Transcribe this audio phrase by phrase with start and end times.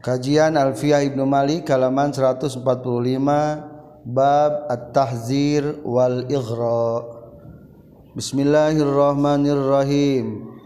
[0.00, 2.64] Kajian Alfiyah Ibnu Malik halaman 145
[4.08, 7.04] bab At-Tahzir wal Ighra.
[8.16, 10.56] Bismillahirrahmanirrahim.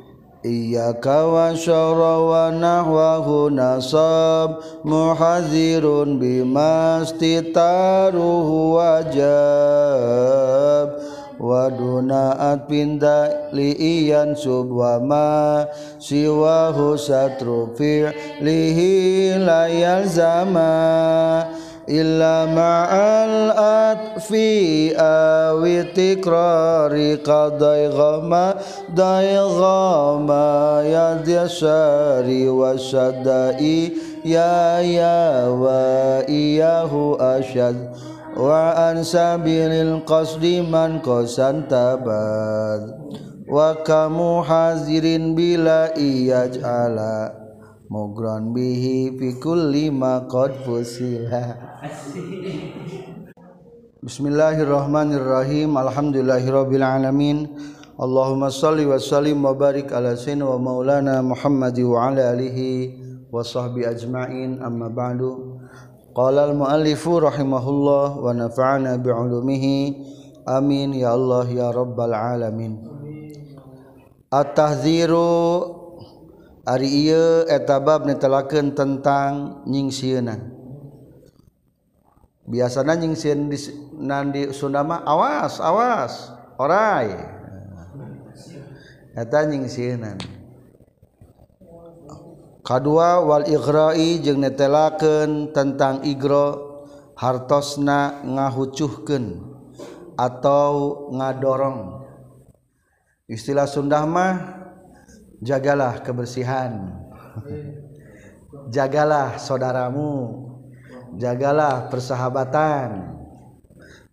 [0.47, 10.84] Iyyaka wa syarra wa nahwahu nasab muhazirun bimastitaruhu wajab
[11.39, 15.67] wadunaat pinda liiyan subwama
[15.99, 20.75] siwahu satru fi'lihi layal zama
[21.85, 28.57] illa ma'al atfi awi tikrari qadai ghama
[28.89, 33.93] dai ghama ya syari wa syadai
[34.25, 37.77] ya ya wa iyahu asyad
[38.35, 42.91] waan sabilil qasdi man qasan tabad.
[43.47, 47.31] Wa kamu hazirin bila iyaj'ala.
[47.87, 51.55] Mugran bihi fi kulli ma qad fusila
[54.05, 55.79] Bismillahirrahmanirrahim.
[55.79, 57.47] Alhamdulillahirabbil alamin.
[57.95, 63.41] Allahumma salli wa sallim wa barik ala sayyidina wa maulana Muhammadi wa ala alihi wa
[63.47, 64.59] sahbi ajma'in.
[64.59, 65.54] Amma ba'du.
[66.15, 69.99] Qala al-muallifu rahimahullah wa nafa'ana bi'ulumihi.
[70.47, 72.79] Amin ya Allah ya rabbal alamin.
[74.31, 75.35] At-tahziru
[76.63, 80.55] ari ieu eta bab netelakeun tentang nyingsieunan.
[82.45, 83.59] Biasana nyingsieun di
[83.99, 86.29] nan di Sunda mah awas, awas,
[86.61, 87.11] orai.
[89.17, 90.34] Eta nyingsieunan.
[92.65, 96.81] Kadua wal ighra'i jeung netelakeun tentang igro
[97.13, 99.53] hartosna ngahucuhkeun
[100.17, 100.73] atau
[101.13, 102.09] ngadorong.
[103.29, 104.65] Istilah Sunda mah
[105.45, 106.89] jagalah kebersihan.
[108.73, 110.49] Jagalah saudaramu.
[111.21, 113.13] Jagalah persahabatan.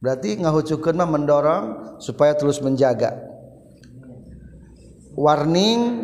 [0.03, 1.65] Berarti ngahucuhkeun mah mendorong
[2.03, 3.15] supaya terus menjaga.
[5.15, 6.03] Warning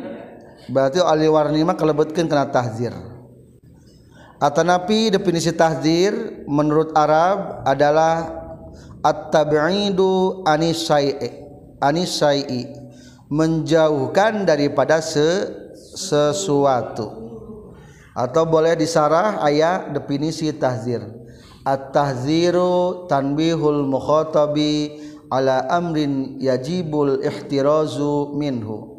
[0.67, 2.94] berarti ahli warni mah kelebetkeun kena tahzir.
[4.38, 6.13] Atanapi definisi tahzir
[6.45, 8.29] menurut Arab adalah
[9.01, 10.45] at-tab'idu
[11.81, 12.61] anisai
[13.27, 15.50] menjauhkan daripada se
[15.97, 17.25] sesuatu.
[18.13, 21.01] Atau boleh disarah ayat definisi tahzir.
[21.66, 25.01] At-tahziru tanbihul mukhatabi
[25.33, 28.97] ala amrin yajibul ihtirazu minhu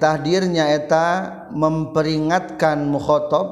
[0.00, 1.06] tahdirnya eta
[1.52, 3.46] memperingatkan mukhotob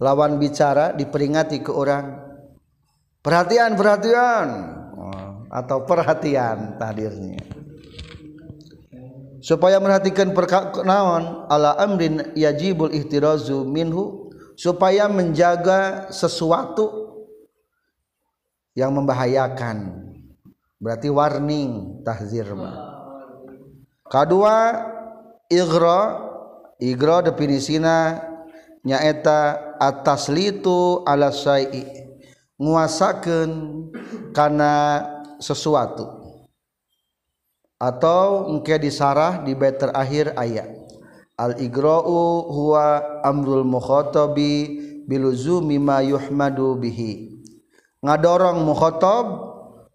[0.00, 2.16] lawan bicara diperingati ke orang.
[3.20, 4.48] Perhatian perhatian.
[5.48, 7.40] Atau perhatian tahdirnya.
[9.40, 14.32] Supaya merhatikan perkakuan ala amrin yajibul ihtirazu minhu.
[14.54, 17.14] Supaya menjaga sesuatu
[18.74, 20.08] yang membahayakan.
[20.78, 22.46] Berarti warning tahzir
[24.08, 24.56] kedua
[25.48, 26.28] Ighra
[26.78, 28.20] Ighra definisina
[28.84, 31.88] nyaeta atas litu ala syai
[32.60, 33.50] nguasakeun
[34.36, 35.02] kana
[35.40, 36.06] sesuatu.
[37.80, 40.68] Atau engke disarah di bait terakhir ayat
[41.40, 44.78] al igra'u huwa amrul mukhatabi
[45.08, 47.40] biluzumi ma yuhmadu bihi.
[48.04, 49.26] Ngadorong mukhatab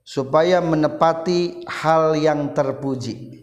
[0.01, 3.42] supaya menepati hal yang terpuji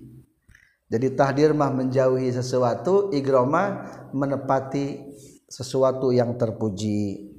[0.91, 4.99] jadi tahdir mah menjauhi sesuatu igroma menepati
[5.47, 7.31] sesuatu yang terpuji.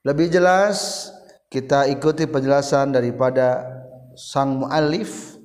[0.00, 1.08] Lebih jelas
[1.52, 3.64] kita ikuti penjelasan daripada
[4.16, 5.36] sang muallif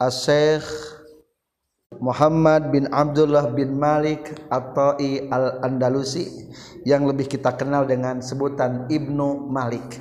[0.00, 0.64] As-Syekh
[2.00, 6.28] Muhammad bin Abdullah bin Malik At-Ta'i Al-Andalusi
[6.84, 9.96] yang lebih kita kenal dengan sebutan Ibnu Malik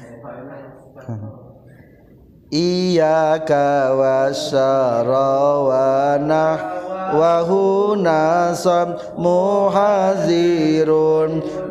[2.55, 5.35] Iyyaka wasyara
[5.67, 9.83] wa nahwahu nasab muhazirun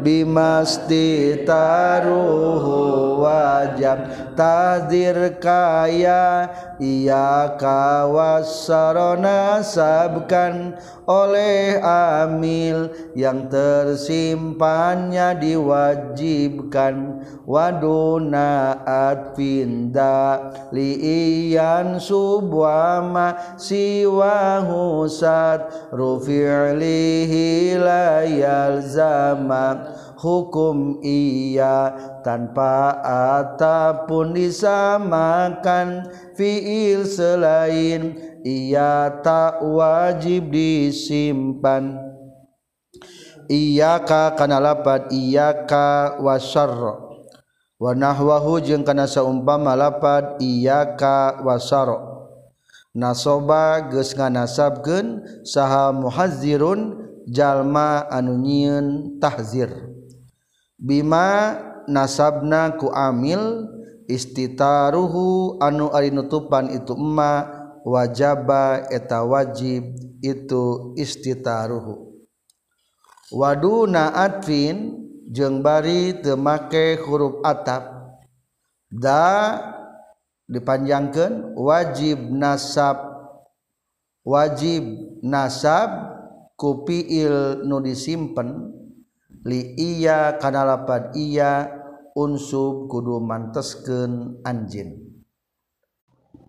[0.05, 10.77] bimasti taruhu wajab tazir kaya ia kawasarona sabkan
[11.09, 17.14] oleh amil yang tersimpannya diwajibkan
[17.44, 20.41] waduna atfinda
[20.73, 31.93] liiyan subwama siwahu sat rufi'lihi layal zaman hukum iya
[32.25, 32.96] tanpa
[33.37, 36.08] ataupun disamakan.
[36.35, 42.00] Fiil selain ia tak wajib disimpan.
[43.44, 47.04] Iyaka kana lapad iyaka wasarro
[47.75, 52.31] Wanahwahu jeung kana saumpama lapad iyyaka wasaro.
[52.94, 59.75] Nasoba geus nganasabkeun saha muhazzirun jalma anu nyieun tahzir.
[60.79, 61.59] Bima
[61.91, 63.67] nasabna ku amil
[64.06, 67.50] istitaruhu anu ari nutupan itu emma
[67.82, 72.15] wajaba eta wajib itu istitaruhu.
[73.35, 78.17] Waduna atfin jeung bari teu make huruf atap
[78.91, 79.56] da
[80.50, 83.15] dipanjangkan wajib nasab.
[84.25, 84.88] Wajib
[85.21, 86.17] nasab
[86.56, 88.73] ku fiil nu disimpen
[89.44, 91.69] li iya kana lapad iya
[92.17, 95.20] unsub kudu manteskeun anjin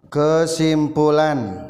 [0.07, 1.67] kesimpulan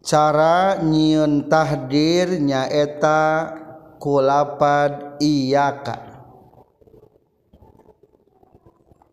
[0.00, 3.52] cara nyieun tahdir nyaeta
[4.00, 6.09] kulapad iyaka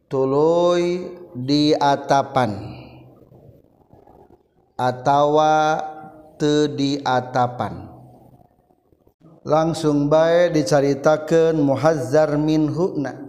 [0.07, 2.51] tuluy diatapan
[4.80, 5.83] atawa
[6.39, 7.92] te diatapan
[9.48, 13.27] langsung baik dicaritakeun muhazzar min hukna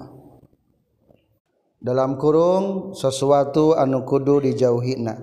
[1.78, 5.14] dalam kurung sesuatu anu kudu dijauhina.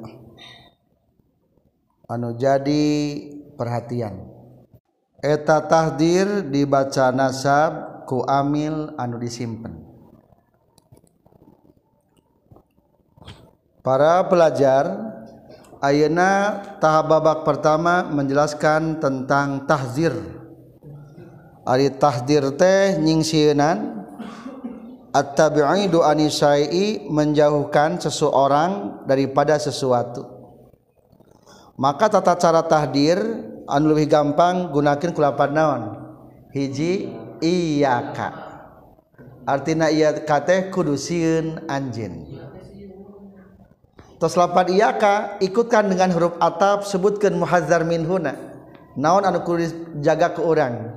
[2.06, 2.86] Anu jadi
[3.58, 4.34] perhatian.
[5.22, 9.85] Eta tahdir dibaca nasab ku amil anu disimpen.
[13.86, 14.90] Para pelajar
[15.78, 20.18] ayeuna tahap babak pertama menjelaskan tentang tahzir.
[21.62, 24.02] Ari tahdir teh nyingsieunan.
[25.16, 30.28] At-tabi'idu anisai menjauhkan seseorang daripada sesuatu.
[31.80, 33.24] Maka tata cara tahdir
[33.64, 35.82] anu lebih gampang gunakan kulapan naon?
[36.52, 38.44] Hiji iyaka.
[39.48, 42.45] Artina iya kate kudusiun anjin
[44.26, 48.34] tos lapan iyaka ikutkan dengan huruf atap sebutkan muhazzar min huna.
[48.98, 49.46] Naon anu
[50.02, 50.90] jaga ke orang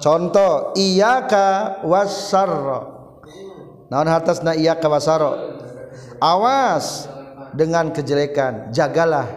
[0.00, 3.12] contoh iyaka wasarro.
[3.92, 5.36] Naon hartasna iyaka wasarro?
[6.16, 7.12] Awas
[7.52, 8.72] dengan kejelekan.
[8.72, 9.28] Jagalah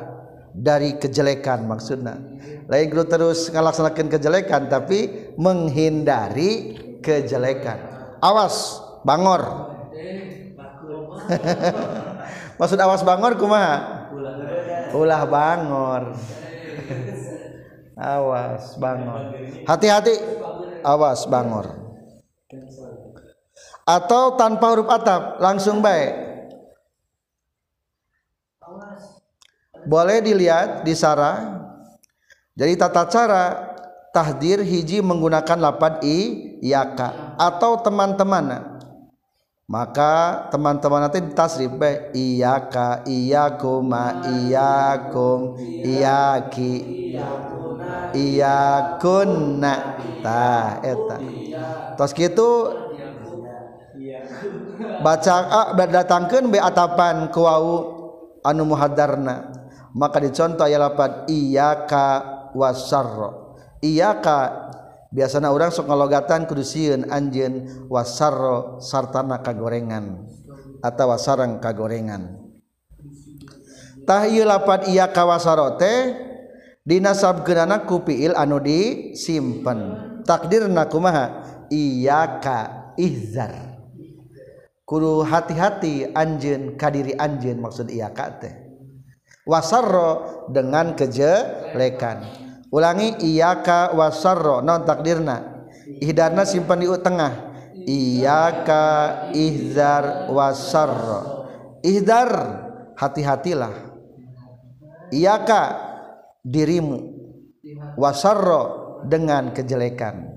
[0.56, 2.22] dari kejelekan maksudnya
[2.70, 7.76] lain kudu terus ngalaksanakan kejelekan tapi menghindari kejelekan.
[8.24, 9.44] Awas bangor
[12.64, 14.08] maksud awas bangor kumaha?
[14.96, 16.16] Ulah bangor.
[18.00, 19.36] Awas bangor.
[19.68, 20.16] Hati-hati.
[20.80, 21.68] Awas bangor.
[23.84, 26.32] Atau tanpa huruf atap langsung baik.
[29.84, 31.68] Boleh dilihat di sarah.
[32.56, 33.44] Jadi tata cara
[34.16, 38.73] tahdir hiji menggunakan lapad i yaka atau teman-teman
[39.74, 42.14] maka teman-teman nanti tasrif be.
[42.14, 46.74] Iyaka iyakuma iyakum iyaki
[48.14, 49.74] iyakunna
[50.22, 51.18] tah eta.
[51.98, 52.70] Tos kitu.
[55.02, 57.68] Baca a berdatangkeun be atapan ku wau
[58.44, 59.52] anu muhadarna
[59.96, 62.08] maka dicontoh aya lapan iyaka
[62.52, 64.38] wasarra iyaka
[65.14, 70.26] biasanya orang sok ngalogatan kudu sieun anjeun wasarro sartana kagorengan
[70.82, 72.42] atau sarang kagorengan.
[74.04, 76.12] Tah ieu lapan iya kawasaro teh
[76.84, 79.80] dinasabkeunana ku fiil anu disimpen
[80.28, 81.46] takdirna kumaha?
[81.72, 83.80] Iyyaka ihzar.
[84.84, 88.54] Kudu hati-hati anjeun kadiri anjeun maksud iyyaka teh.
[89.48, 92.52] Wasarro dengan kejelekan.
[92.74, 95.70] Ulangi iyyaka wasarro non takdirna.
[96.02, 97.54] Ihdana simpan di tengah.
[97.84, 98.84] Iyyaka
[99.36, 101.46] ihzar wasarro
[101.86, 102.32] ihdar
[102.98, 103.94] hati-hatilah.
[105.14, 105.62] Iyyaka
[106.42, 107.14] dirimu.
[107.94, 110.34] Wasarro dengan kejelekan.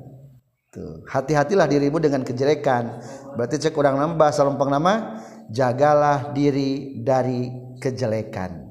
[1.08, 3.00] Hati-hatilah dirimu dengan kejelekan.
[3.38, 7.48] Berarti cek orang nambah salumpang nama jagalah diri dari
[7.80, 8.66] kejelekan.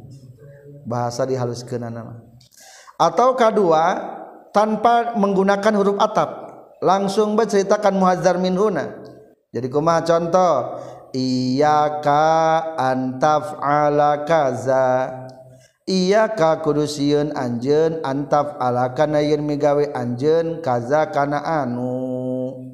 [0.85, 2.24] Bahasa dihaluskan nama
[2.95, 3.83] atau kedua
[4.55, 6.47] tanpa menggunakan huruf atap.
[6.83, 8.91] Langsung berceritakan muhazzar min huna.
[9.51, 10.53] Jadi kumaha contoh
[11.15, 12.27] iyyaka
[12.75, 15.25] antaf ala kaza
[15.85, 22.73] Iya ka kudusiun anjen antaf alakana yen migawe anjen kaza kana anu.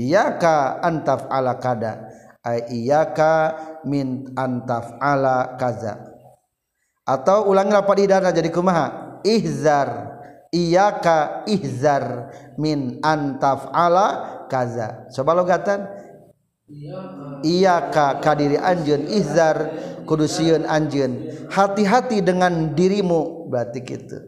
[0.00, 2.08] Iya ka antaf ala kada
[2.40, 3.52] ay iya ka
[3.84, 6.05] min antaf ala kaza
[7.06, 9.22] atau ulangi lapat idana jadi kumaha?
[9.22, 10.18] Ihzar.
[10.50, 15.06] Iyaka ihzar min antaf ala kaza.
[15.14, 15.86] Coba logatan.
[17.46, 19.70] Iyaka kadiri anjeun ihzar
[20.02, 21.30] kudusiun anjeun.
[21.46, 23.46] Hati-hati dengan dirimu.
[23.46, 24.18] Berarti gitu.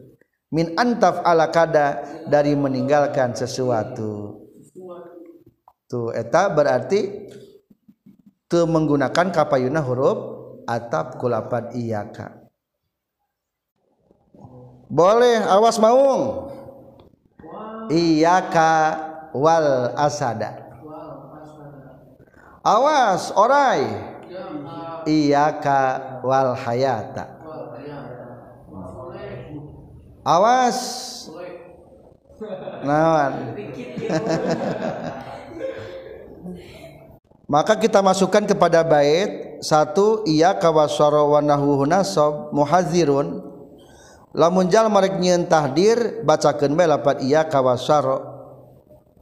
[0.55, 1.99] Min antaf ala kada
[2.31, 4.39] dari meninggalkan sesuatu.
[5.89, 7.27] Tuh eta berarti
[8.47, 10.17] tuh menggunakan kapayuna huruf
[10.69, 12.38] atap kulapan iyaka
[14.89, 16.49] boleh awas maung.
[17.93, 18.73] Iyaka
[19.31, 20.65] wal asada.
[22.65, 23.85] Awas orai.
[25.05, 27.37] Iyaka wal hayata.
[30.25, 30.77] Awas.
[32.79, 33.51] Nawan
[37.49, 42.53] maka kita masukkan kepada bait satu iya kawasara wa nahwu nasab
[44.33, 48.39] lamunjal merek nyieun tahdir bacakan bae lapat iya kawasaro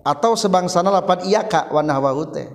[0.04, 2.48] atau sebangsana lapat iya ka wanahwahu teh.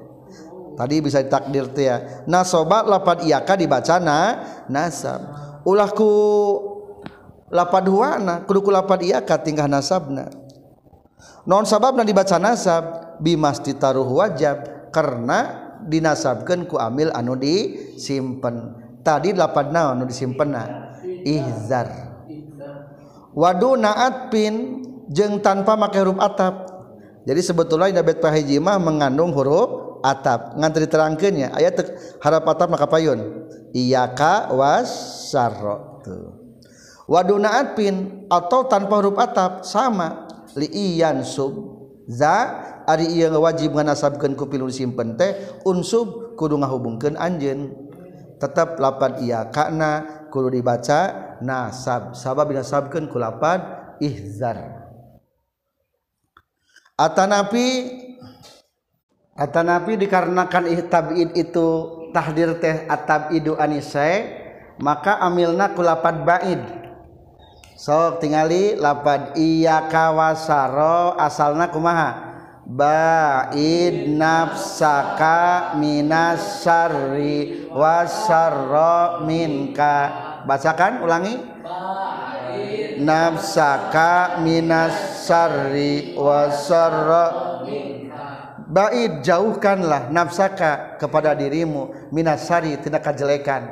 [0.73, 2.25] Tadi bisa ditakdir teh ya.
[2.25, 4.41] Nasoba lapat iya ka dibacana
[4.73, 5.21] nasab.
[5.69, 6.09] Ulahku
[7.53, 10.33] lapat huana kudu ku lapat iya ka tingkah nasabna
[11.45, 18.79] non sababna dibaca nasab bimas ditaruh wajab karena dinasabkan ku amil anu disimpen.
[19.03, 20.55] Tadi lapat naon anu disimpen
[21.27, 22.12] ihzar.
[23.33, 26.69] wadu naatpin jeng tanpa make huruf atap.
[27.23, 30.59] Jadi sebetulnya dabet pahijimah mengandung huruf atap.
[30.59, 31.79] Ngantri terangkannya ayat
[32.19, 36.43] harap atap maka payun iyaka wasarro tuh
[37.07, 40.29] wadu naatpin atau tanpa huruf atap sama.
[40.59, 41.53] Li iyan sub
[42.09, 42.69] za.
[42.83, 47.71] Ari iya wajib nganasabkeun ku pilun simpen teh unsub kudu ngahubungkeun anjeun.
[48.43, 53.61] Tetap lapan iya kana kudu dibaca nasab sabab dinasabkeun ku lapan
[54.01, 54.89] ihzar.
[56.97, 57.69] Atanapi
[59.37, 61.69] atanapi dikarenakan ihtabid itu
[62.17, 64.41] tahdir teh atabidu anisai
[64.81, 66.63] maka amilna ku lapan baid.
[67.77, 72.32] Sok tingali lapan iya kawasaro asalna kumaha?
[72.67, 79.97] baid nafsaka minas syarri wasyarra minka.
[80.47, 81.35] Bacakan ulangi.
[81.63, 87.53] Baid nafsaka minas syarri wasyarra
[88.73, 92.09] Baid jauhkanlah nafsaka kepada dirimu.
[92.09, 93.69] Minasari tina kajelekan.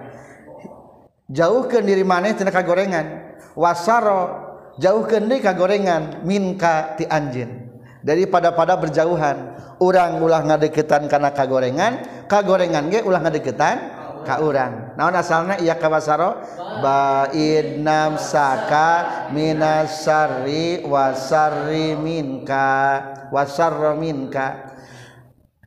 [1.32, 3.32] Jauhkan diri maneh tina kagorengan.
[3.56, 4.28] Wasaro
[4.76, 6.20] jauhkan deui kagorengan.
[6.28, 7.59] Minka ti anjin.
[8.00, 9.56] daripada pada berjauhan.
[9.80, 14.94] Orang ulah ngadeketan karena kagorengan kagorengan ge ulah ngadeketan ka urang.
[15.00, 15.56] Naon asalna?
[15.56, 16.44] Iya kawasaro
[16.84, 23.00] baid namsaka minasari wasarri minka.
[23.32, 24.76] Wasarra minka.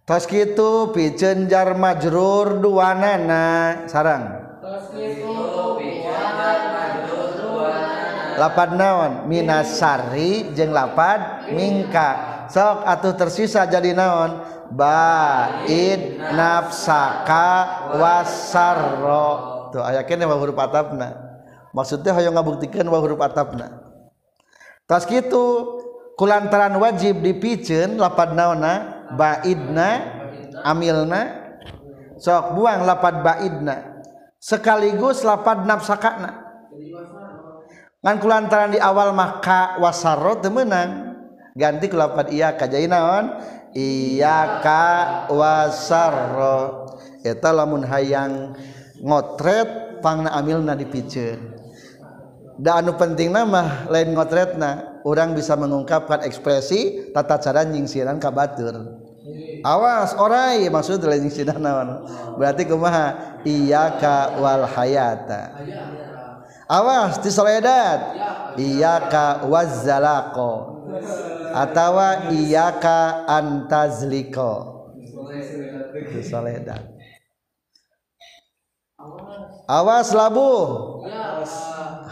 [0.03, 3.87] Tos kitu pijeun jar majrur duanana.
[3.87, 4.23] Sarang.
[4.59, 5.62] Tos kitu.
[8.37, 9.25] lapad naon?
[9.29, 12.45] Minasari jeung lapad mingka.
[12.49, 14.41] Sok atuh tersisa jadi naon?
[14.73, 17.49] Baid nafsaka
[17.97, 19.29] wasarro.
[19.73, 21.13] Tuh aya keneh wa huruf atapna.
[21.73, 23.81] Maksudnya hoyong ngabuktikeun wa huruf atapna.
[24.85, 25.45] Tos kitu
[26.17, 29.89] kulantaran wajib dipiceun lapad naonna baidna
[30.61, 31.41] amilna.
[32.21, 34.05] Sok buang lapad baidna.
[34.37, 36.43] Sekaligus lapad nafsakana.
[38.03, 41.15] Ngan kulantaran di awal maka wasaro temenang
[41.55, 43.31] ganti kelapat iya kajai naon?
[43.73, 44.85] Iya ka
[45.33, 46.85] wasaro
[47.25, 48.53] eta lamun hayang
[49.01, 51.57] ngotret pangna amilna dipiceun
[52.59, 59.01] da anu penting nama lain ngotretna orang bisa mengungkapkan ekspresi tata cara nyingsiran ka batur.
[59.63, 62.05] Awas orai maksud lain nyingsiran naon?
[62.35, 63.39] Berarti kumaha?
[63.43, 65.51] Iyyaka wal hayata
[66.67, 67.99] awas di soledat
[68.57, 70.51] iyaka wazzalaqo
[71.53, 74.51] atawa iyaka antazliko.
[75.93, 76.93] Di soledat
[79.67, 80.51] awas labu.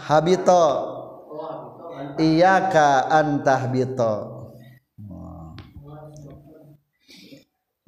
[0.02, 0.64] Habito.
[2.18, 4.14] Iyaka antahbito.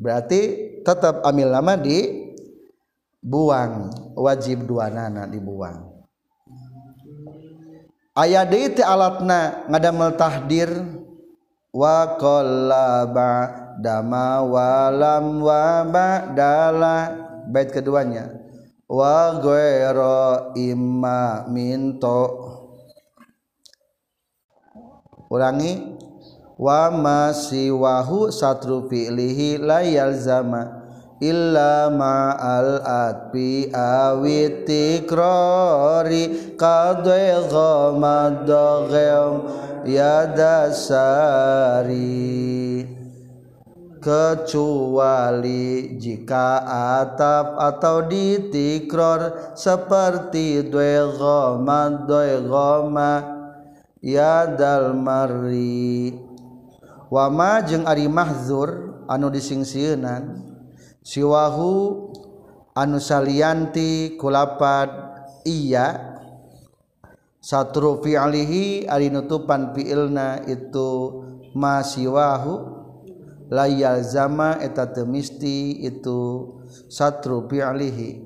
[0.00, 0.40] Berarti
[0.80, 2.30] tetap amil nama di
[3.21, 3.90] buang.
[4.14, 5.94] Wajib dua nana dibuang
[8.14, 10.71] aya deui alatna ngadamel tahdir.
[11.75, 13.30] Wa qallaba
[13.83, 16.97] dama walam wa ba'dala.
[17.50, 18.30] Bait keduanya.
[18.87, 22.23] Wa ghairu imma minto
[25.26, 25.99] ulangi.
[26.54, 30.84] Wama siwahu satru fi'lihi la yalzama
[31.23, 38.50] illa ma'al atbi awit tikrari qadai ghamad
[39.87, 42.04] ya dasari
[44.04, 46.61] kecuali jika
[47.00, 53.12] atap atau ditikror seperti dwe goma dwe goma
[54.04, 56.12] ya dalmari
[57.09, 60.04] wama jeung ari mahzur anu disingsieun
[61.05, 61.73] siwahu
[62.73, 64.89] anu salianti kulapad
[65.45, 66.17] iya.
[67.45, 71.21] Satru fi'alihi ari nutupan fi'ilna itu
[71.53, 72.73] ma siwahu.
[73.53, 76.49] Layal zama eta temisti itu
[76.89, 78.25] satru fi'alihi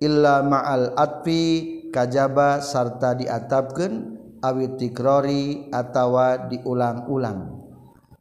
[0.00, 1.42] illa ma'al atfi
[1.90, 3.94] kajaba sarta diatapkeun
[4.40, 7.59] awit tikrori atawa diulang-ulang.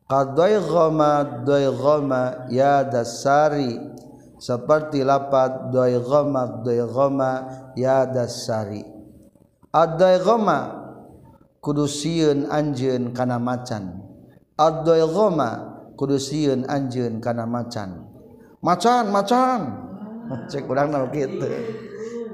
[0.09, 3.77] Qadaighamma daighamma ya dasari
[4.41, 7.31] seperti lapat daighamma daighamma
[7.77, 8.99] ya dasari
[9.69, 10.59] ad-daighamma
[11.61, 14.01] kudu sieun anjeun kana macan.
[14.57, 15.49] Ad-daighamma
[15.95, 18.07] kudu sieun anjeun kana macan.
[18.59, 19.61] Macan macan.
[20.51, 21.49] Cek urang na kitu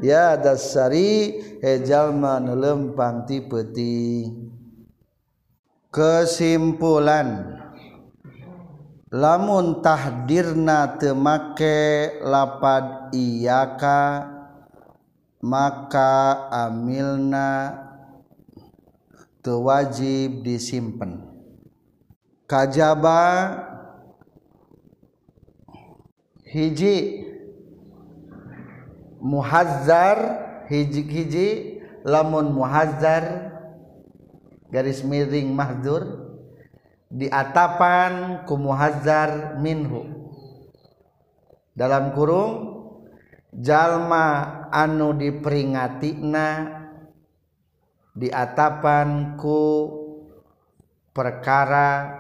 [0.04, 3.40] ya dasari he jalma nu lempang ti
[5.96, 7.56] kesimpulan
[9.16, 14.28] lamuntahdirna temake lapad iyaka
[15.40, 17.80] maka amilna
[19.40, 21.24] tewajib disimpan
[22.44, 23.24] kajaba
[26.44, 27.24] hiji
[29.24, 30.18] muhazzar
[30.68, 31.48] hiji hiji
[32.04, 33.24] lamun muhazzar
[34.76, 36.25] garis miring mahdur
[37.16, 40.04] diatapan ku muhazzar minhu.
[41.72, 42.76] Dalam kurung
[43.56, 46.48] jalma anu diperingatina
[48.16, 49.60] diatapan ku
[51.16, 52.20] perkara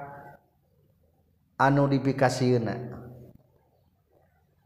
[1.60, 2.96] anu dipikasieuna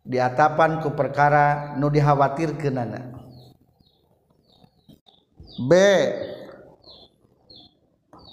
[0.09, 3.13] diatapan ku perkara nu dikhawatirkeunana.
[5.69, 5.71] B.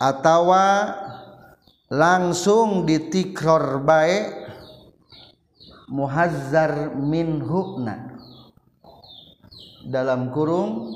[0.00, 0.64] Atawa
[1.86, 4.26] langsung ditikror baik
[5.86, 8.18] muhazzar min hukna
[9.86, 10.90] dalam kurung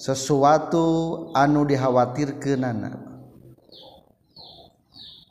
[0.00, 2.96] sesuatu anu dikhawatirkeunana.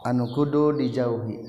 [0.05, 1.41] Anu kudu dijauhi.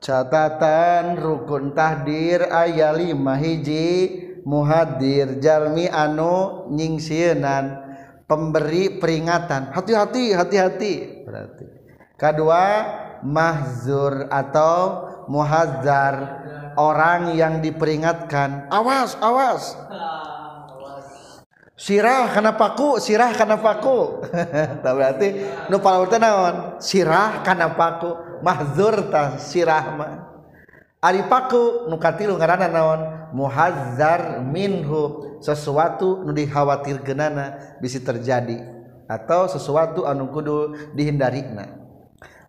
[0.00, 7.88] Catatan rukun tahdir aya lima hiji muhadir jalmi anu nyingsieunan.
[8.28, 9.74] Pemberi peringatan.
[9.74, 11.19] Hati-hati hati-hati.
[11.30, 11.66] berarti.
[12.18, 12.64] Kedua
[13.22, 16.42] mahzur atau muhazzar
[16.74, 18.66] orang yang diperingatkan.
[18.68, 19.78] Awas awas.
[21.80, 24.20] Sirah karena paku sirah karena paku.
[24.84, 25.28] Tak berarti
[25.72, 26.76] nu palawur naon?
[26.76, 28.44] Sirah karena paku.
[28.44, 30.12] Mahzur ta sirah mah.
[31.00, 33.00] Ari paku nu katilu ngaranna naon?
[33.32, 38.79] Muhazzar minhu sesuatu nu dikhawatirkeunana bisa terjadi.
[39.10, 41.42] atau sesuatu anu kudu dihindari.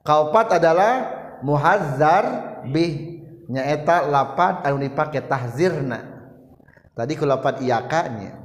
[0.05, 1.09] Kaupat adalah
[1.41, 2.23] muhazzar
[2.69, 6.21] bih nyaeta lapat anu dipake tahzirna
[6.93, 8.37] tadi ku lapat iyakanya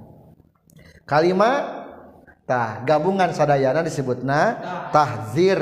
[1.04, 1.86] kalimat
[2.48, 4.56] tah gabungan sadayana disebutna
[4.90, 5.60] tahzir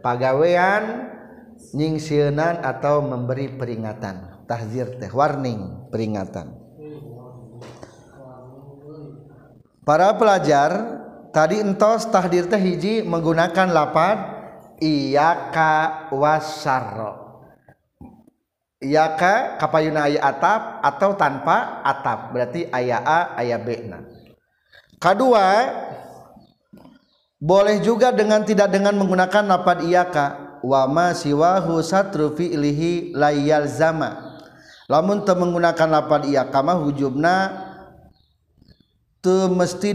[0.00, 1.12] pagawean
[1.76, 4.42] nyingsieunan atau memberi peringatan.
[4.48, 6.58] Tahzir teh warning peringatan.
[9.86, 10.99] Para pelajar
[11.30, 14.18] tadi entos tahdir teh hiji menggunakan lapad.
[14.80, 17.44] Iyaka wasarro.
[18.80, 22.32] Iyaka kapayuna aya atap atau tanpa atap.
[22.32, 23.76] Berarti aya A aya B.
[23.84, 24.00] Nah.
[24.96, 25.68] Kedua
[27.36, 30.56] boleh juga dengan tidak dengan menggunakan lapad iyaka.
[30.64, 34.40] Wama siwahu satru fi'lihi layal zama.
[34.88, 37.52] Lamun teu menggunakan lapad iyaka mah hujubna
[39.52, 39.92] mesti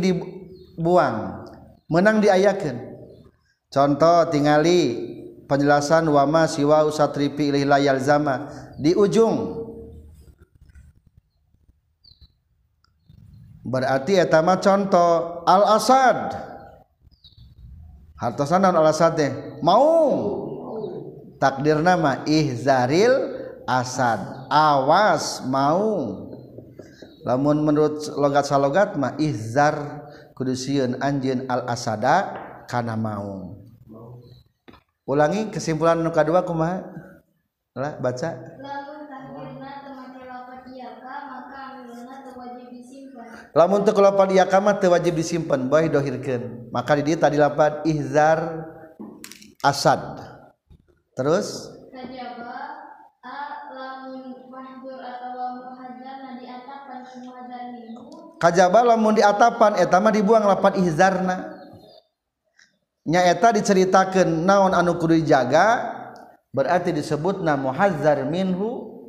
[0.75, 1.47] dibuang
[1.87, 2.99] menang diayakan
[3.71, 8.49] contoh tinggali penjelasan wama siwa usatripi ilih layal zama.
[8.75, 9.63] Di ujung.
[13.65, 16.37] Berarti etama contoh al asad
[18.13, 19.33] hartosan al asad deh
[19.65, 20.13] mau
[21.41, 23.33] takdir nama ihzaril
[23.65, 24.21] asad.
[24.53, 26.13] Awas mau
[27.25, 30.04] lamun menurut logat salogat mah ihzar
[30.35, 32.35] kudusiun anjeun al asada
[32.67, 33.63] kana maung.
[35.07, 36.83] Ulangi kesimpulan nuka kadua kumaha?
[37.75, 38.29] Lah baca.
[43.55, 46.67] Lamun teu kalapan ieu mah teu wajib disimpen bae dohirkeun.
[46.75, 48.67] Maka di dieu tadi lapan ihzar
[49.63, 50.19] asad.
[51.15, 51.74] Terus?
[58.45, 61.57] kajaba lamun diatapan eta mah dibuang lapan ihzarna.
[63.05, 65.93] Nyaeta diceritakan naon anu kudu dijaga
[66.53, 69.01] berarti disebutna muhazzar minhu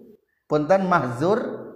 [0.49, 1.69] punten mahzur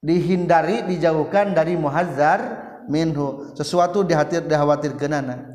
[0.00, 2.40] dihindari dijauhkan dari muhazzar
[2.88, 3.52] minhu.
[3.52, 5.52] Sesuatu dihatir dikhawatir kenana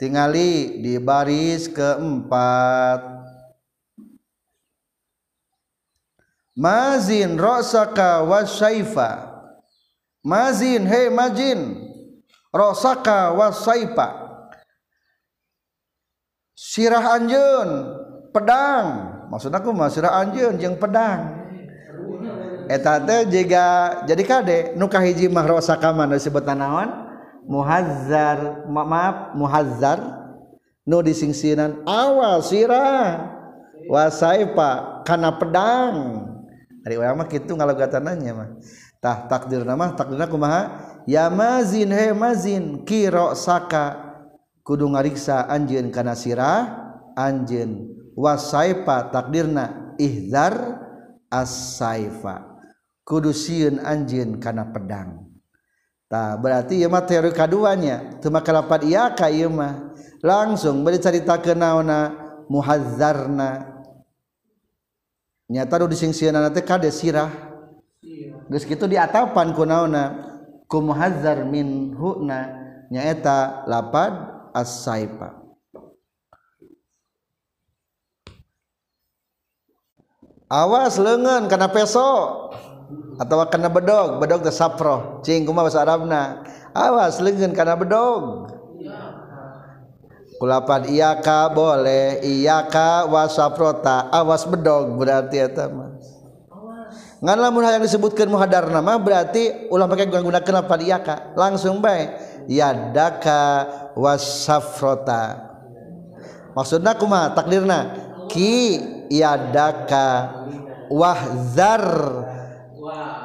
[0.00, 3.12] tingali di baris keempat.
[6.54, 9.33] Mazin rosaka wasaifa
[10.24, 11.76] mazin he majin
[12.48, 14.24] rosaka wasaipa
[16.56, 17.70] sirah anjeun
[18.32, 19.14] pedang.
[19.30, 21.44] Maksud aku mah sirah anjeun jeung pedang.
[22.64, 26.16] Eta teh jiga jadi kade nu kahiji mah rosaka mah nu
[26.56, 26.88] naon
[27.44, 30.24] muhazzar ma maaf muhazzar.
[30.84, 33.32] Nu disingsinan awal sirah
[33.88, 36.24] wasaipa kana pedang.
[36.84, 38.48] Ari urang mah kitu ngalogatan mah.
[39.04, 40.72] Tah takdir nama takdirna kumaha
[41.04, 44.16] ya mazin he mazin kiro saka.
[44.64, 46.64] Kudu ngariksa anjeun kana sirah
[47.12, 47.84] anjeun.
[48.16, 50.80] Wasaifa takdirna ihzar
[51.28, 52.48] as-saifa.
[53.04, 55.28] Kudu sieun anjeun kana pedang.
[56.08, 59.92] Tah berarti ieu mah teori kaduanya teu make lapan iya ka ieu mah.
[60.24, 62.16] Langsung bari caritakeun naonna
[62.48, 63.68] muhazzarna
[65.44, 67.53] nyata nu disingsieunana teh kade sirah
[68.50, 70.04] geus kitu di atapan ku naonna
[70.68, 72.52] ku muhazzar min huna
[72.92, 74.12] nyaeta lapad
[74.52, 75.44] as-saifa
[80.54, 82.10] awas leungeun kana peso
[83.18, 85.22] atau karena bedog bedog teh sapro.
[85.22, 86.22] Cing kumaha bahasa Arabna?
[86.74, 88.50] Awas leungeun kana bedog.
[90.38, 92.20] Kulapan iyaka boleh.
[92.26, 95.93] Iyaka wasaprota awas bedog berarti eta mah
[97.24, 102.12] ngan lamun yang disebutkan muhadar nama berarti ulah pakai gunakan lapan iyaka langsung bae
[102.44, 103.64] yadaka
[103.96, 105.56] wasafrota.
[106.52, 107.32] Maksudna kumaha?
[107.32, 107.78] Takdirna.
[108.28, 108.76] Ki
[109.08, 110.36] yadaka
[110.92, 111.84] wahzar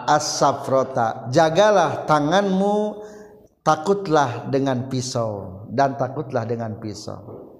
[0.08, 3.04] as-safrota jagalah tanganmu
[3.62, 7.52] takutlah dengan pisau dan takutlah dengan pisau.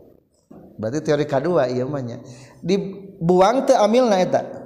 [0.80, 2.24] Berarti teori kedua iya namanya
[2.64, 4.59] dibuang teu amilna eta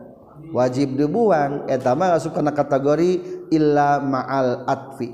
[0.52, 1.70] wajib dibuang.
[1.72, 3.12] Etama masuk karena kategori
[3.54, 5.14] illa ma'al atfi.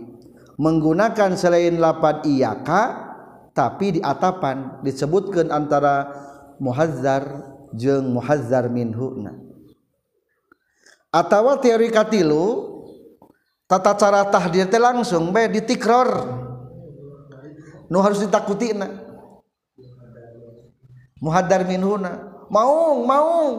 [0.58, 3.12] Menggunakan selain lapad iyaka
[3.54, 4.82] tapi di atapan.
[4.82, 6.10] Disebutkan antara
[6.58, 9.50] muhazzar jeng muhazzar minhuna
[11.10, 12.70] atau teori katilu
[13.66, 16.38] tata cara tahdir teh langsung be ditikror.
[17.90, 18.86] Nu harus ditakutina
[21.18, 23.58] muhaddar minhuna maung maung.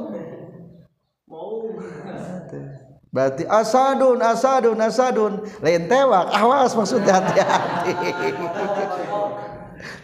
[3.10, 5.32] Berarti asadun asadun asadun.
[5.62, 7.94] Lain tewak awas maksudnya hati-hati.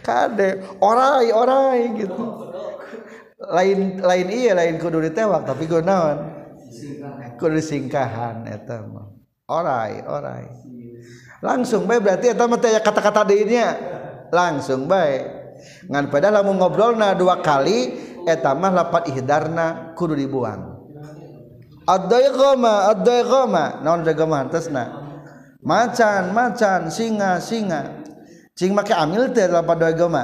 [0.03, 0.49] Kade
[0.83, 2.23] orai orai gitu.
[3.37, 6.35] Lain lain iya lain kudu ditewak tapi gue naon?
[7.39, 9.07] Kudu singkahan eta mah.
[9.47, 10.45] Orai orai.
[11.39, 13.77] Langsung bae berarti eta mah kata-kata deunya
[14.33, 15.23] langsung bae.
[15.87, 17.95] Ngan padahal lamun ngobrolna dua kali
[18.27, 20.76] eta mah lapat ihdarna kudu dibuang
[21.87, 25.07] ad-daiqama ad-daiqama naon daiqama hartosna
[25.63, 28.03] macan macan singa singa.
[28.57, 30.23] Cing make amil teh dalam daiqama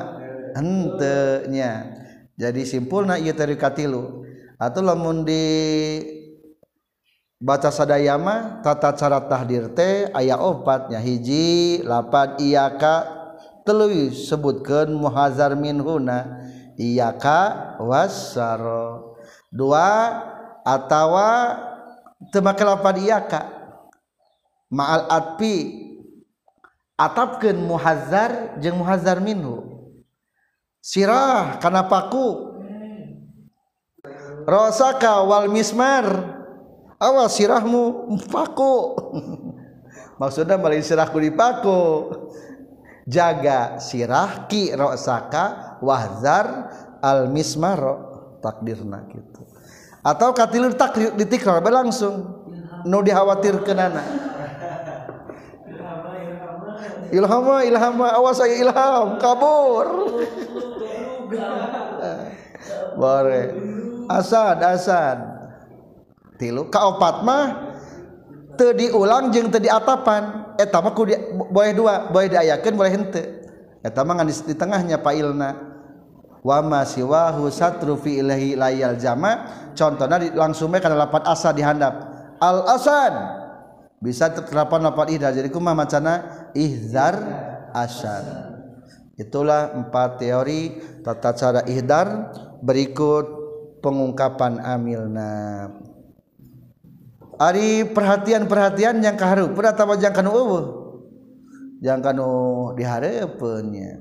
[0.57, 2.01] henteu nya.
[2.33, 4.25] Jadi simpulna ieu teh katilu
[4.57, 5.45] atau lamun di
[7.37, 13.05] baca sadayama tata cara tahdir teh aya opatnya hiji lapan iyaka
[13.61, 16.41] telu sebutkeun muhazar minhuna.
[16.73, 19.13] Iyaka wasaro
[19.53, 20.09] dua
[20.63, 21.59] atawa
[22.31, 23.41] temake lapan iyaka
[24.71, 25.83] ma'al atpi
[26.97, 29.69] atapkeun muhazar jeung muhazar minhu.
[30.83, 32.59] Sirah kana paku
[34.43, 36.39] rosaka wal mismar.
[37.03, 38.95] Awas sirahmu paku.
[40.19, 42.07] Maksudnya balik sirahku di paku
[43.03, 46.71] jaga sirah ki rosaka wahzar
[47.03, 49.43] al mismaro takdirna gitu
[50.03, 52.45] atau katilir tak ditikrar langsung.
[52.83, 54.05] Nu dikhawatirkan anak
[57.13, 59.85] ilham ilham awas saya ilham kabur.
[62.99, 63.41] Bare.
[64.09, 65.17] Asad asad.
[66.41, 67.45] Tilu kaopat mah
[68.57, 70.57] teu diulang jeung teu diatapan.
[70.57, 71.13] Eta mah kudu
[71.49, 73.25] boleh dua boleh diayakeun boleh henteu.
[73.85, 75.72] Eta mah di tengahnya pailna
[76.43, 79.63] wa ma siwahu satru fi ilahi layal jama.
[79.73, 81.93] Contohna langsung kana lapat asa dihandap
[82.37, 83.13] al asad
[83.97, 85.33] bisa terlapan lapat ihdar.
[85.33, 86.13] Jadi kumaha macana
[86.53, 87.15] ihzar
[87.73, 88.53] asad
[89.17, 92.29] itulah empat teori tata cara ihdar
[92.61, 93.25] berikut
[93.81, 95.71] pengungkapan amilna.
[97.33, 99.57] Ari perhatian-perhatian yang kaharu.
[99.57, 100.83] Pernah tahu yang kanu eueuh
[101.83, 103.99] yang kanu dihareupeunnya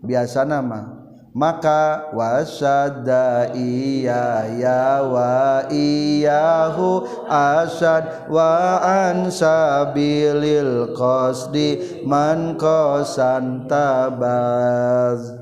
[0.00, 1.03] biasa nama
[1.34, 15.34] maka wasada iya ya wa iyahu asad wa an sabilil qasdi man qasan tabaz.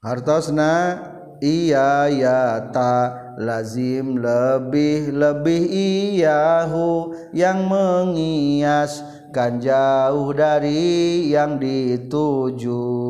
[0.00, 0.96] Hartosna
[1.44, 13.07] iya ya ta lazim lebih lebih iyahu yang mengias kan jauh dari yang dituju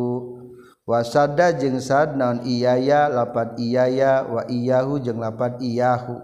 [0.89, 6.17] wasada jeung sad naon iyaya lapat iyaya wa iyahu jeung lapat iyahu.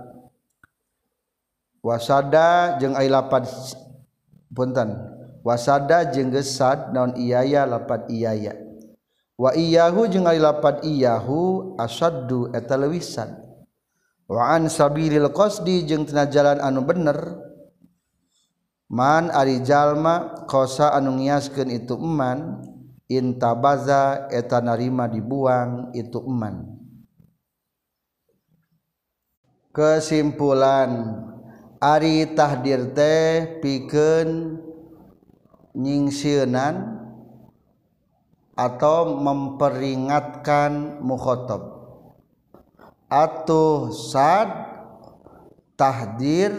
[1.85, 3.45] Wasada jeung ai lapat
[4.57, 4.97] punten.
[5.45, 8.57] Wasada jeung gesad naon iyaya lapat iyaya.
[9.37, 12.81] Wa iyahu jeung ai lapat iyahu asaddu eta
[14.25, 17.37] wa an sabilil qasdi jeung tina jalan anu bener.
[18.89, 22.73] Man ari jalma qosa anu ngiaskeun itu eman.
[23.09, 26.81] intabaza eta narima dibuang itu eman.
[29.75, 31.21] Kesimpulan
[31.85, 34.57] Ari tahdir teh pikeun
[35.77, 36.97] nyingsieunan
[38.57, 41.61] atau memperingatkan mukhotob.
[43.13, 44.49] Atau sad
[45.77, 46.57] tahdir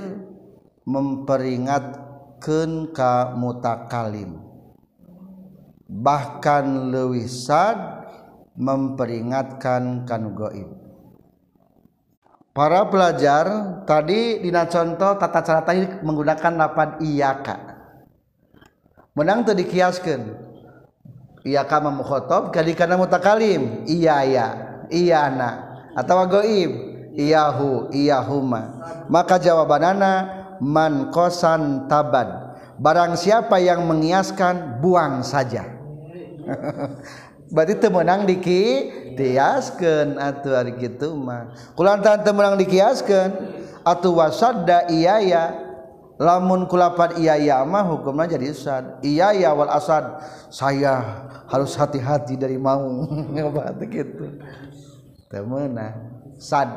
[0.85, 4.44] memperingatkan ka mutakalim
[5.85, 7.77] bahkan lewisad
[8.57, 10.85] memperingatkan kan goib
[12.55, 13.45] para pelajar
[13.83, 17.75] tadi dina contoh tata cara tadi menggunakan lapan iyaka.
[19.11, 20.47] Menang tuh dikiaskan.
[21.45, 23.83] Iyaka memukhotob kali karena mutakalim.
[23.85, 24.47] Iya ya
[24.87, 25.49] iya na
[25.93, 26.71] atau goib
[27.13, 28.81] iyahu iyahuma.
[29.11, 30.13] Maka jawabanana
[30.63, 35.74] man kosan tabad barang siapa yang mengiaskan buang saja
[37.53, 41.53] berarti temenang diki tiaskan atau hari gitu mah.
[41.77, 43.29] Kulantan temenang dikiaskan
[43.85, 45.63] atau wasada iyaya.
[46.15, 50.15] Lamun kulapan iyaya mah hukumnya jadi sad iya ya wal asad.
[50.47, 53.03] Saya harus hati-hati dari mau.
[53.35, 54.39] Ngebat gitu
[55.27, 56.71] temenang sad.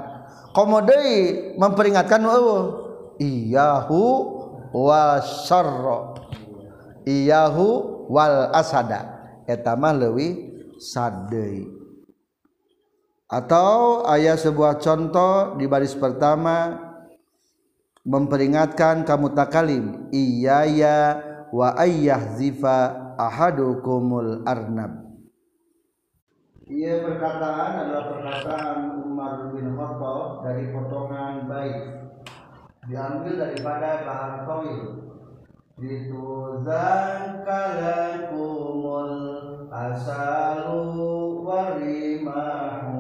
[0.51, 2.89] Komodei memperingatkan oh
[3.23, 4.05] iyahu
[4.75, 5.23] wal
[7.07, 7.67] iyahu
[8.11, 9.18] wal asada.
[9.49, 11.65] Eta mah leuwih sadei.
[13.29, 16.77] Atau ayat sebuah contoh di baris pertama
[18.05, 21.21] memperingatkan kamu takalim iyaya
[21.53, 25.09] wa ayyah zifa ahadukumul arnab.
[26.69, 31.81] Ia perkataan adalah perkataan Umar bin Khattab dari potongan baik
[32.89, 35.08] diambil daripada bahan toil
[35.79, 39.15] itu zakalakumul
[39.71, 40.83] asalu
[41.47, 42.99] warimahu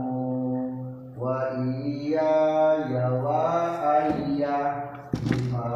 [1.18, 4.94] wa iya ya wa ayya
[5.26, 5.66] bima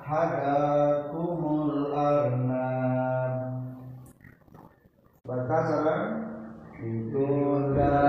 [0.00, 3.60] hadakumul arnab.
[5.28, 5.60] Baca
[6.80, 7.28] itu
[7.76, 8.07] zakalakumul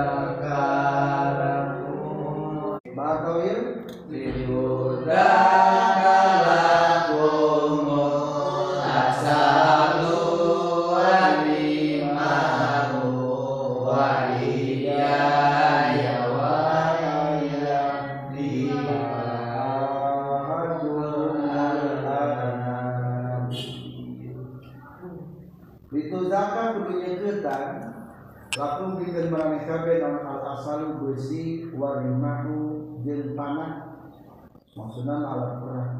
[34.80, 35.92] maksudna alat perang.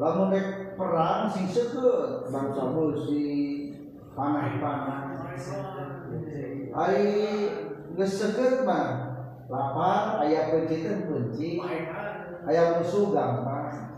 [0.00, 0.48] Lamun rek
[0.80, 3.24] perang sing seukeut bangsa besi
[4.16, 5.28] panah-panah.
[6.72, 7.04] Ai
[7.92, 9.12] geus seukeut mah
[9.52, 11.60] lapar aya penci teh penci
[12.48, 13.92] aya musuh gampang.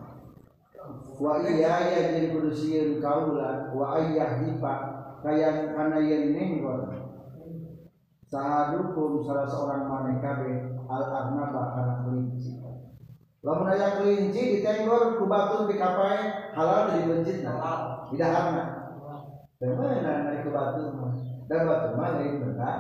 [1.15, 4.75] Wa iya ya jeung kudu sieun kaula wa ayah dipa
[5.23, 6.91] kaya kana yen nenggon
[8.27, 12.64] sahadukum salah seorang maneh kabeh al arnaba kana kelinci
[13.45, 18.09] lamun aya kelinci ditenggor ku batu di kapai halal di masjid nah.
[18.09, 18.65] Tidak harna
[19.61, 21.13] Bagaimana naik ke batu mah
[21.49, 22.73] dan batu mah lain benda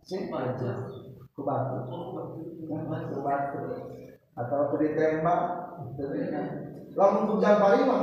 [0.00, 0.88] simpel aja.
[1.36, 3.60] Ke batu ke batu
[4.32, 5.40] atau ke ditembak.
[6.96, 7.98] Lamun hujan pari mah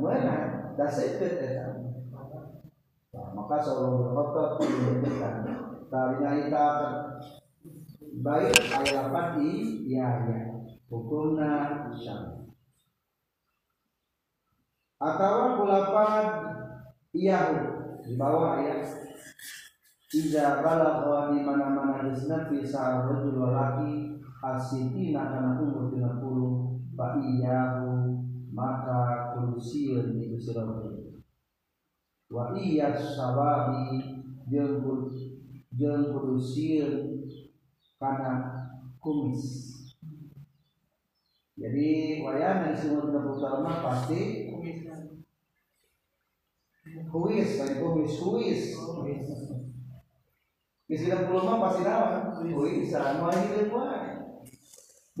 [0.00, 0.34] mana
[0.80, 1.76] dah seket eta
[3.36, 5.34] maka sallallahu berkhotob menyebutkan
[5.92, 6.66] talinya kita
[8.24, 9.50] baik ayat lapan i
[9.84, 10.49] ya ya
[10.90, 12.50] hukumna syam
[15.00, 16.26] atau kulapan
[17.16, 17.56] iyahu
[18.04, 18.84] di bawah ayat.
[20.10, 28.18] Iza balagha di mana-mana disna fi sa'arul laki asitina kana umur 30 fa iyahu
[28.50, 30.66] maka kulusieun itu sirah
[32.26, 34.18] wa iya sawabi
[34.50, 34.82] jeung
[35.78, 37.22] jeung kulusieun
[38.02, 38.66] kana
[38.98, 39.69] kumis
[41.60, 41.88] jadi
[42.24, 44.48] wayana semua kita mah pasti
[47.12, 48.72] kuis kan kumis kuis
[50.88, 54.24] di sekitar puluh mah pasti nawan kuis sama hidup wae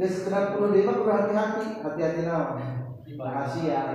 [0.00, 1.84] di sekitar puluh lima kudu hati-hati.
[1.84, 2.88] Hati-hati nawan
[3.20, 3.92] rahasia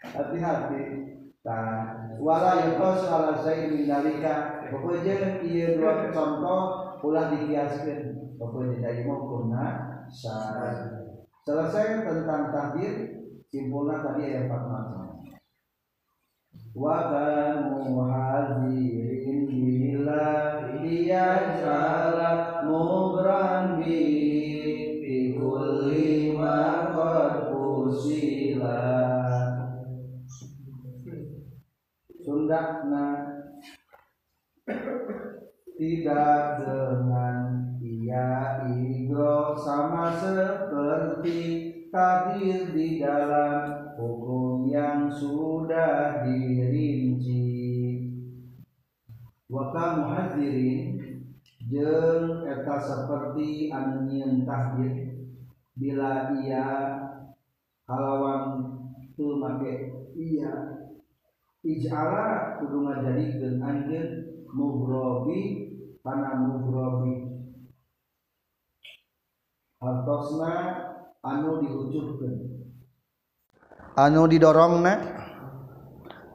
[0.00, 0.82] hati-hati.
[1.40, 9.08] Nah, wala yukos ala zain min dalika pokoknya iya dua contoh ulah dikiaskan pokoknya dari
[9.08, 9.66] mau kuna
[10.12, 11.08] syarat
[11.44, 12.92] selesai tentang takdir
[13.48, 15.10] simpulnya tadi ayat 46
[16.76, 20.30] wa kanu hadirin bila
[20.78, 28.78] dia jala mubran bi kulli ma qad usila.
[32.20, 33.09] Sundakna
[35.80, 37.36] tidak dengan
[37.80, 41.40] ia igro sama seperti
[41.88, 47.48] takdir di dalam hukum yang sudah dirinci.
[49.48, 51.00] Waka muhadzirin
[51.72, 55.16] jeng eta seperti nyieun takdir.
[55.80, 56.68] Bila ia
[57.88, 58.68] halawan
[59.16, 60.76] tu make iya
[61.64, 64.08] ij'ala kudu ngajadikeun anjeun
[64.52, 65.69] mughrabi
[66.00, 67.28] kana mughrabi
[69.80, 70.52] hartosna
[71.20, 72.60] anu diucupkeun
[74.00, 74.94] anu didorongna?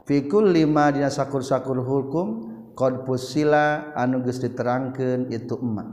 [0.06, 2.28] Fikul lima dina sakur-sakur hukum
[2.78, 5.88] qad pusila anu geus diterangkeun itu emak.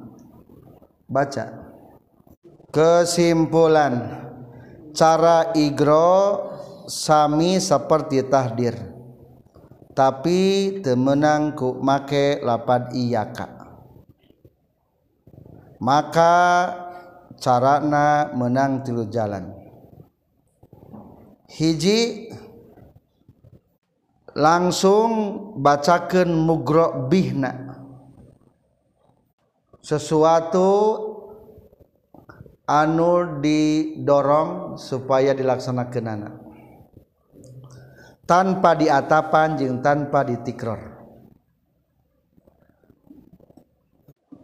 [1.09, 1.73] Baca.
[2.69, 4.21] Kesimpulan.
[4.93, 6.45] Cara igro
[6.85, 8.77] sami seperti tahdir.
[9.97, 10.41] Tapi
[10.85, 13.62] temenang ku make lapad iyaka
[15.83, 16.35] maka
[17.42, 19.51] carana menang tilu jalan.
[21.51, 22.31] Hiji
[24.38, 25.11] langsung
[25.61, 27.77] bacakan mugro bihna
[29.83, 30.71] sesuatu
[32.64, 36.35] anu didorong supaya dilaksanakan anak
[38.25, 40.81] tanpa diatapan jeng tanpa ditikror.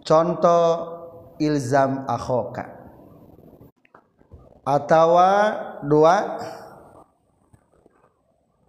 [0.05, 0.98] Contoh
[1.41, 2.69] ilzam akhoka.
[4.69, 5.31] Atawa
[5.81, 6.37] dua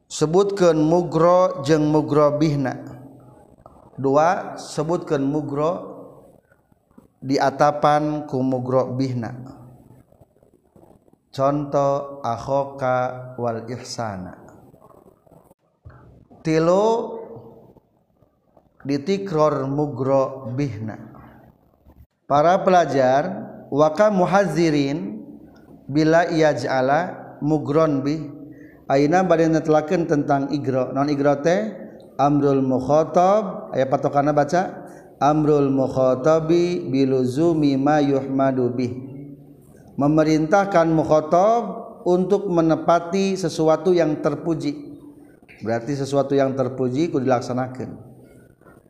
[0.07, 2.71] sebutkan mugro jeung mugro bihna
[3.99, 5.99] dua sebutkan mugro
[7.19, 9.35] diatapan ku mugro bihna
[11.35, 14.39] contoh akhoka wal ihsana.
[16.39, 17.19] Tilu
[18.87, 21.08] ditikror mugro bihna
[22.29, 25.25] para pelajar waka muhazirin
[25.89, 28.29] bila ja'ala mugron bih
[28.85, 30.93] aina bade netelakeun tentang igro.
[30.93, 31.73] Non igro teh
[32.21, 34.85] amrul mukhatab aya patokana baca
[35.17, 38.93] amrul mukhatabi biluzumi ma yuhmadu bih
[39.97, 41.61] memerintahkan mukhatab
[42.05, 44.87] untuk menepati sesuatu yang terpuji.
[45.59, 47.99] Berarti sesuatu yang terpuji ku dilaksanakan.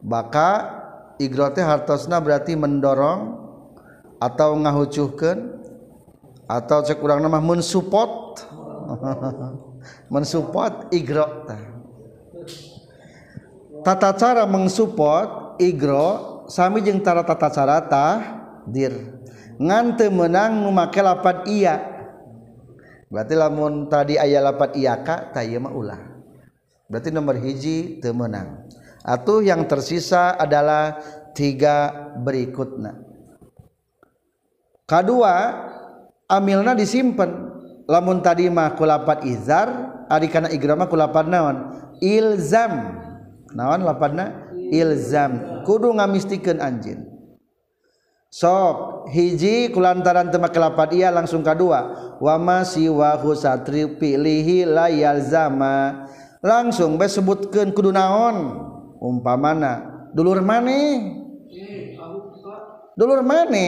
[0.06, 0.79] Baka
[1.20, 3.36] igrote hartosna berarti mendorong
[4.24, 5.60] atau ngahucuhkan
[6.48, 8.42] atau cek kurang nama mensupport
[10.14, 11.46] mensupport igro.
[13.86, 19.22] Tata cara mensupport igro sami jeung tara tata cara tahdir
[19.60, 21.76] ngan teu menang nu make lapan iya
[23.12, 26.02] berarti lamun tadi ayat lapat iyaka tayyama ulah.
[26.90, 28.66] Berarti nomor hiji temenang
[29.04, 31.00] atau yang tersisa adalah
[31.32, 33.00] tiga berikutnya.
[34.90, 35.34] Kedua
[36.26, 37.48] amilna disimpan.
[37.90, 39.70] Lamun tadi mah kulapat izar
[40.10, 41.74] ari kana igrama kulapat naon?
[42.02, 43.02] Ilzam.
[43.54, 45.62] Naon lapatna ilzam.
[45.66, 47.06] Kudu ngamistikeun anjeun.
[48.30, 56.06] Sok hiji kulantaran tema kelapat iya langsung kedua wama siwahu satri pilihi layal zama.
[56.46, 58.70] Langsung be sebutkan kudu naon
[59.00, 61.16] umpamana dulur mane?
[63.00, 63.68] Dulur mane?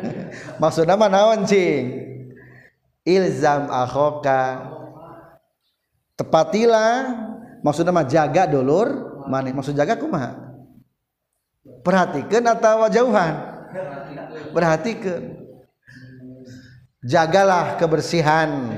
[0.62, 2.10] Maksudnya mana naon cing
[3.06, 4.68] ilzam akhoka.
[6.18, 7.16] Tepatilah
[7.64, 9.54] maksudnya mah jaga dulur mane.
[9.56, 10.36] Maksud jaga kumaha?
[11.80, 13.34] Perhatikan atau jauhan.
[14.52, 15.40] Perhatikan.
[17.00, 18.68] Jagalah kebersihan.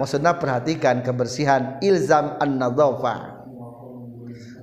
[0.00, 1.76] Maksudnya perhatikan kebersihan.
[1.84, 3.31] Ilzam an-nadhafah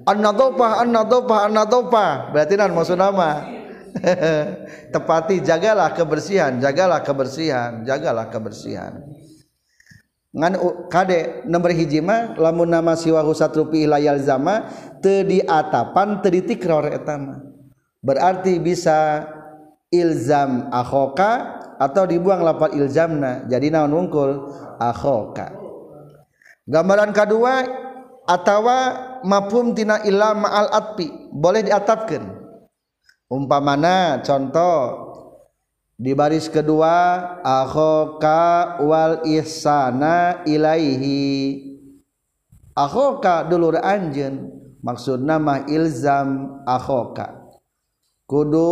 [0.10, 3.46] an-nadhafah an-nadhafah an-nadhafah berarti nan maksud nama.
[4.94, 9.02] Tepati jagalah kebersihan jagalah kebersihan jagalah kebersihan.
[10.30, 10.54] Ngan
[10.94, 14.70] kade nomor hiji mah lamun nama siwahu satrupi layal zama
[15.02, 17.18] teu di atapan teu ditikror eta
[18.06, 19.26] berarti bisa
[19.90, 23.50] ilzam akhoka atau dibuang lapat ilzamna.
[23.50, 24.54] Jadi naon wungkul?
[24.78, 25.50] Akhoka.
[26.70, 27.66] Gambaran kedua
[28.30, 31.08] atawa mafhum tina illa ma'al atpi.
[31.34, 32.24] Boleh diatapkan
[33.30, 35.10] umpamana contoh
[36.00, 41.66] di baris kedua akhoka wal ihsana ilaihi.
[42.78, 44.48] Akhoka dulur anjen
[44.80, 47.36] maksud nama ilzam akhoka.
[48.24, 48.72] Kudu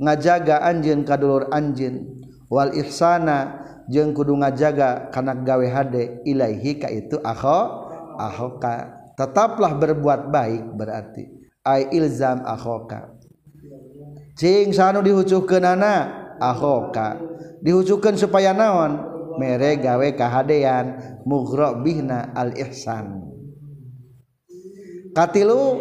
[0.00, 6.88] ngajaga anjen ka dulur anjen wal ihsana jeung kudu ngajaga kana gawe hade ilaihi ka
[6.88, 9.01] itu akho akhoka.
[9.18, 11.24] Tetaplah berbuat baik berarti.
[11.62, 13.14] Ai ilzam akhoka.
[14.34, 17.20] Cing sanu dihucukeun anak akhoka.
[17.62, 19.12] Dihucukeun supaya naon?
[19.38, 23.32] Mere gawe kahadean mughra bihna al ihsan
[25.12, 25.78] katilu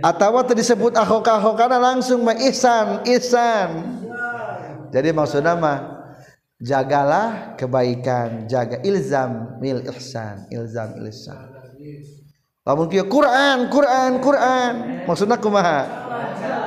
[0.00, 4.00] atawa disebut ahoka ahokana langsung mah ihsan ihsan.
[4.92, 5.78] Jadi maksudnya mah
[6.60, 11.48] jagalah kebaikan jaga ilzam mil ihsan ilzam ilsan
[12.62, 14.74] lamun kieu Quran Quran Quran.
[15.06, 15.80] Maksudna kumaha?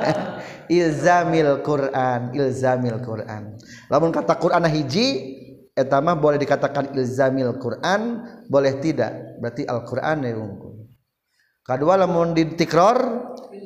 [0.66, 3.54] Ilzamil Quran ilzamil Quran.
[3.86, 5.38] Lamun kata Quran hiji
[5.76, 9.38] eta mah boleh dikatakan ilzamil Quran boleh tidak?
[9.38, 10.34] Berarti Al-Qur'an ya
[11.66, 12.98] kedua lamun ditikror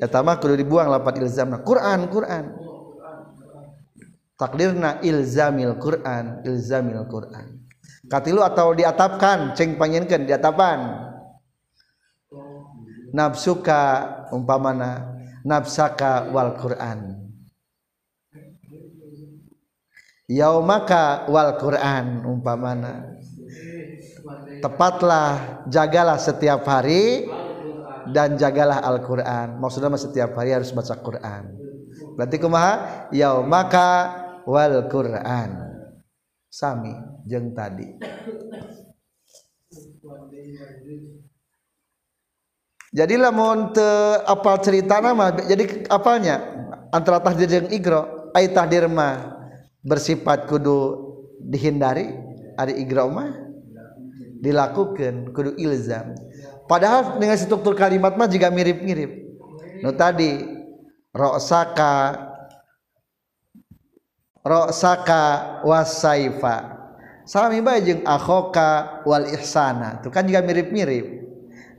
[0.01, 1.65] eta mah kudu dibuang lapat ilzamna.
[1.65, 2.45] Quran Quran.
[4.37, 7.61] Takdirna ilzamil Quran ilzamil Quran.
[8.09, 11.10] Katilu atau diatapkan ceng panjenkeun diatapan
[13.11, 13.81] nafsuka
[14.35, 17.19] umpamana nafsaka wal Quran.
[20.31, 23.19] Yaumaka wal Quran umpamana.
[24.63, 27.27] Tepatlah jagalah setiap hari
[28.15, 29.59] dan jagalah Al-Quran.
[29.59, 31.57] Maksudnya setiap hari harus baca Quran.
[32.15, 33.09] Berarti kumaha?
[33.43, 33.91] Maka
[34.47, 35.51] wal Quran.
[36.51, 36.91] Sami
[37.31, 37.95] jeng tadi
[42.91, 43.89] jadi lamun te
[44.27, 46.59] apal cerita nama jadi apalnya?
[46.91, 49.39] Antara tahdir jeung igro ai tahdir mah
[49.87, 50.99] bersifat kudu
[51.39, 52.11] dihindari
[52.59, 53.31] ada igro mah
[54.43, 56.19] dilakukan kudu ilzam.
[56.67, 59.23] Padahal dengan struktur kalimat mah juga mirip-mirip.
[59.87, 60.43] No tadi
[61.15, 62.27] roksaka
[64.43, 66.79] roksaka wasaifa.
[67.23, 70.03] Sami bae jeung akhoka wal ihsana.
[70.03, 71.20] Itu kan juga mirip-mirip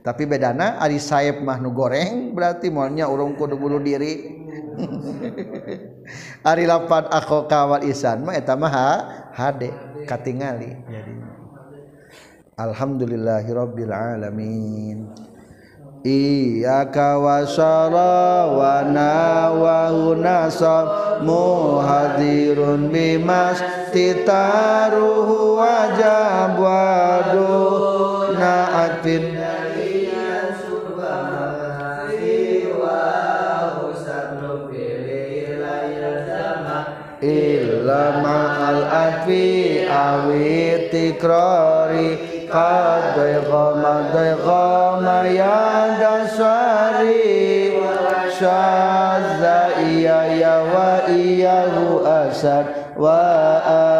[0.02, 4.42] tapi bedana Ari sayap mahnu goreng berarti malnya urung kudu bulu diri.
[6.50, 8.74] Ari lapan aku kawal isan mah eta mah
[9.30, 9.70] hade
[10.10, 10.74] katingali.
[10.90, 11.14] Jadi
[12.52, 15.08] Alhamdulillahirabbil alamin.
[16.02, 19.14] Iyyaka wa sarawana
[19.54, 20.86] wa hunasab
[21.22, 23.62] muhadirun bimas
[23.94, 27.54] titaruhu wajab wadu
[28.34, 29.41] na'atin
[38.10, 39.26] مع الأنف
[39.90, 42.16] أو التكرار
[42.52, 43.82] قد ضيغم
[44.14, 47.72] ضيغم يد ساري
[48.40, 49.44] شاذ
[49.78, 53.91] إياه وإياه أسد وأسد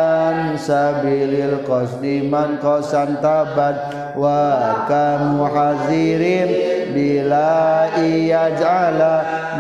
[0.59, 3.77] sabilil qasdiman qasan tabat
[4.17, 6.51] wa kamu hazirin
[6.93, 9.15] bila iyaj'ala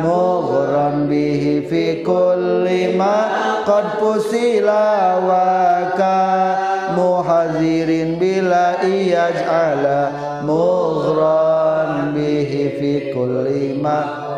[0.04, 3.16] mughran bihi fi kulli ma
[3.64, 5.48] qad pusila wa
[5.96, 10.00] kamu hazirin bila iyaj'ala
[10.44, 14.31] mughran bihi fi kulli ma